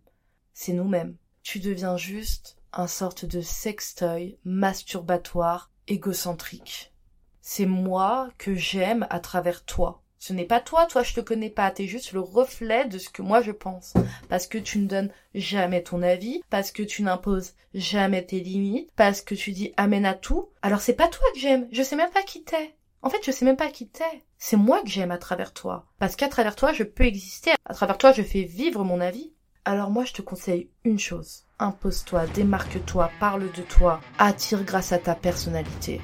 c'est 0.53 0.73
nous-mêmes. 0.73 1.17
Tu 1.43 1.59
deviens 1.59 1.97
juste 1.97 2.57
un 2.73 2.87
sorte 2.87 3.25
de 3.25 3.41
sextoy 3.41 4.39
masturbatoire 4.45 5.71
égocentrique. 5.89 6.93
C'est 7.41 7.67
moi 7.67 8.31
que 8.39 8.55
j'aime 8.55 9.07
à 9.11 9.21
travers 9.21 9.65
toi. 9.65 10.03
Ce 10.19 10.33
n'est 10.33 10.45
pas 10.45 10.61
toi, 10.61 10.87
toi 10.87 11.03
je 11.03 11.15
te 11.15 11.21
connais 11.21 11.51
pas, 11.51 11.71
t'es 11.73 11.87
juste 11.87 12.13
le 12.13 12.21
reflet 12.21 12.87
de 12.87 12.99
ce 12.99 13.09
que 13.09 13.23
moi 13.23 13.43
je 13.43 13.51
pense. 13.51 13.95
Parce 14.29 14.47
que 14.47 14.59
tu 14.59 14.79
ne 14.79 14.87
donnes 14.87 15.11
jamais 15.35 15.83
ton 15.83 16.01
avis, 16.03 16.43
parce 16.49 16.71
que 16.71 16.85
tu 16.85 17.03
n'imposes 17.03 17.55
jamais 17.75 18.25
tes 18.25 18.39
limites, 18.39 18.91
parce 18.95 19.21
que 19.21 19.35
tu 19.35 19.51
dis 19.51 19.75
amène 19.77 20.07
à 20.07 20.15
tout. 20.15 20.51
Alors 20.63 20.81
c'est 20.81 20.93
pas 20.93 21.09
toi 21.09 21.27
que 21.35 21.41
j'aime, 21.41 21.67
je 21.73 21.83
sais 21.83 21.97
même 21.97 22.11
pas 22.11 22.23
qui 22.23 22.45
t'es. 22.45 22.77
En 23.03 23.11
fait, 23.11 23.19
je 23.25 23.33
sais 23.33 23.45
même 23.45 23.57
pas 23.57 23.69
qui 23.69 23.89
t'es. 23.89 24.23
C'est 24.39 24.57
moi 24.57 24.81
que 24.81 24.89
j'aime 24.89 25.11
à 25.11 25.19
travers 25.19 25.53
toi. 25.53 25.87
Parce 25.99 26.15
qu'à 26.15 26.29
travers 26.29 26.55
toi, 26.55 26.73
je 26.73 26.85
peux 26.85 27.05
exister. 27.05 27.51
À 27.65 27.75
travers 27.75 27.99
toi, 27.99 28.13
je 28.13 28.23
fais 28.23 28.45
vivre 28.45 28.85
mon 28.85 29.01
avis. 29.01 29.32
Alors 29.65 29.91
moi, 29.91 30.05
je 30.05 30.13
te 30.13 30.23
conseille 30.23 30.71
une 30.85 30.99
chose. 30.99 31.45
Impose-toi, 31.61 32.27
démarque-toi, 32.27 33.13
parle 33.21 33.53
de 33.53 33.63
toi, 33.63 34.01
attire 34.19 34.65
grâce 34.65 34.91
à 34.91 34.99
ta 34.99 35.15
personnalité. 35.15 36.01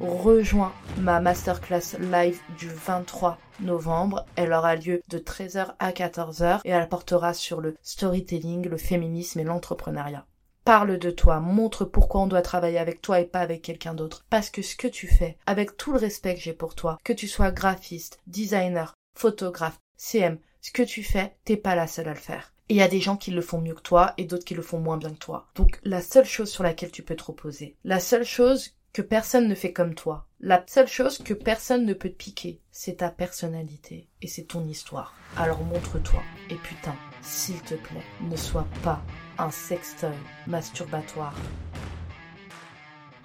Rejoins 0.00 0.72
ma 0.98 1.20
masterclass 1.20 1.98
live 2.00 2.40
du 2.58 2.68
23 2.68 3.38
novembre. 3.60 4.24
Elle 4.36 4.54
aura 4.54 4.74
lieu 4.74 5.02
de 5.08 5.18
13h 5.18 5.74
à 5.78 5.90
14h 5.92 6.60
et 6.64 6.70
elle 6.70 6.88
portera 6.88 7.34
sur 7.34 7.60
le 7.60 7.76
storytelling, 7.82 8.68
le 8.68 8.78
féminisme 8.78 9.40
et 9.40 9.44
l'entrepreneuriat. 9.44 10.24
Parle 10.64 10.98
de 10.98 11.10
toi, 11.10 11.40
montre 11.40 11.84
pourquoi 11.84 12.22
on 12.22 12.26
doit 12.26 12.40
travailler 12.40 12.78
avec 12.78 13.02
toi 13.02 13.20
et 13.20 13.26
pas 13.26 13.40
avec 13.40 13.60
quelqu'un 13.60 13.92
d'autre. 13.92 14.24
Parce 14.30 14.48
que 14.48 14.62
ce 14.62 14.76
que 14.76 14.88
tu 14.88 15.08
fais, 15.08 15.36
avec 15.46 15.76
tout 15.76 15.92
le 15.92 15.98
respect 15.98 16.34
que 16.36 16.40
j'ai 16.40 16.54
pour 16.54 16.74
toi, 16.74 16.98
que 17.04 17.12
tu 17.12 17.28
sois 17.28 17.50
graphiste, 17.50 18.18
designer, 18.26 18.94
photographe, 19.14 19.78
CM, 19.98 20.38
ce 20.64 20.70
que 20.70 20.82
tu 20.82 21.02
fais, 21.02 21.36
t'es 21.44 21.58
pas 21.58 21.74
la 21.74 21.86
seule 21.86 22.08
à 22.08 22.14
le 22.14 22.18
faire. 22.18 22.54
Et 22.70 22.74
il 22.74 22.76
y 22.78 22.82
a 22.82 22.88
des 22.88 23.02
gens 23.02 23.18
qui 23.18 23.30
le 23.30 23.42
font 23.42 23.60
mieux 23.60 23.74
que 23.74 23.82
toi 23.82 24.14
et 24.16 24.24
d'autres 24.24 24.46
qui 24.46 24.54
le 24.54 24.62
font 24.62 24.78
moins 24.78 24.96
bien 24.96 25.10
que 25.10 25.18
toi. 25.18 25.46
Donc 25.56 25.78
la 25.84 26.00
seule 26.00 26.24
chose 26.24 26.50
sur 26.50 26.62
laquelle 26.62 26.90
tu 26.90 27.02
peux 27.02 27.16
te 27.16 27.24
reposer, 27.24 27.76
la 27.84 28.00
seule 28.00 28.24
chose 28.24 28.74
que 28.94 29.02
personne 29.02 29.46
ne 29.46 29.54
fait 29.54 29.74
comme 29.74 29.94
toi, 29.94 30.26
la 30.40 30.64
seule 30.66 30.88
chose 30.88 31.18
que 31.18 31.34
personne 31.34 31.84
ne 31.84 31.92
peut 31.92 32.08
te 32.08 32.16
piquer, 32.16 32.62
c'est 32.70 32.96
ta 32.96 33.10
personnalité 33.10 34.08
et 34.22 34.26
c'est 34.26 34.44
ton 34.44 34.66
histoire. 34.66 35.14
Alors 35.36 35.62
montre-toi. 35.64 36.22
Et 36.48 36.56
putain, 36.56 36.96
s'il 37.20 37.60
te 37.60 37.74
plaît, 37.74 38.00
ne 38.22 38.36
sois 38.36 38.66
pas 38.82 39.02
un 39.36 39.50
sextoy 39.50 40.16
masturbatoire. 40.46 41.36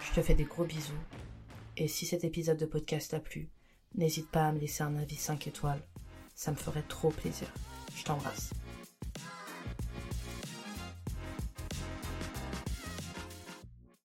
Je 0.02 0.14
te 0.14 0.22
fais 0.22 0.36
des 0.36 0.44
gros 0.44 0.66
bisous. 0.66 0.92
Et 1.78 1.88
si 1.88 2.06
cet 2.06 2.26
épisode 2.26 2.58
de 2.58 2.66
podcast 2.66 3.12
t'a 3.12 3.22
plu, 3.22 3.50
n'hésite 3.96 4.30
pas 4.30 4.48
à 4.48 4.52
me 4.52 4.60
laisser 4.60 4.84
un 4.84 4.98
avis 4.98 5.16
5 5.16 5.48
étoiles. 5.48 5.82
Ça 6.42 6.52
me 6.52 6.56
ferait 6.56 6.86
trop 6.88 7.10
plaisir. 7.10 7.50
Je 7.94 8.02
t'embrasse. 8.06 8.52